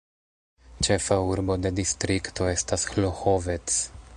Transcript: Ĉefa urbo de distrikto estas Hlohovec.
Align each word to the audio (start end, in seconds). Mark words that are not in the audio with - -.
Ĉefa 0.87 1.17
urbo 1.33 1.57
de 1.65 1.73
distrikto 1.81 2.47
estas 2.55 2.87
Hlohovec. 2.95 3.77